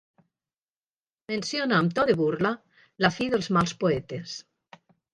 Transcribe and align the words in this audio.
Menciona 1.33 1.77
amb 1.83 1.95
to 2.01 2.07
de 2.11 2.17
burla 2.23 2.55
la 3.07 3.15
fi 3.21 3.31
dels 3.37 3.55
mals 3.59 3.79
poetes. 3.87 4.39